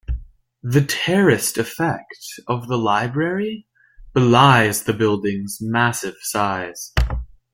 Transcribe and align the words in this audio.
The 0.63 0.83
terraced 0.83 1.59
effect 1.59 2.39
of 2.47 2.67
the 2.67 2.75
library 2.79 3.67
belies 4.15 4.81
the 4.85 4.93
building's 4.93 5.59
massive 5.61 6.15
size. 6.23 6.91